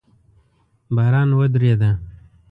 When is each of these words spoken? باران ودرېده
باران 0.95 1.29
ودرېده 1.39 1.91